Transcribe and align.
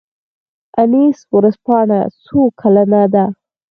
انیس 0.81 1.19
ورځپاڼه 1.35 1.99
څو 2.25 2.41
کلنه 2.59 3.01
ده؟ 3.13 3.25